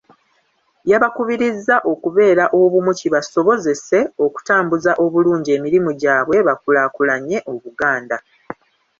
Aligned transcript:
Yabakubirizza 0.91 1.75
okubeera 1.91 2.43
obumu 2.59 2.91
kibasobozese 2.99 3.99
okutambuza 4.25 4.91
obulungi 5.03 5.49
emirimu 5.57 5.91
gyabwe 6.01 6.37
bakulaakulanye 6.47 7.37
Obuganda. 7.53 8.17